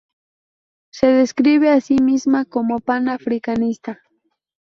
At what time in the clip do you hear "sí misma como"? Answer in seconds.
1.79-2.79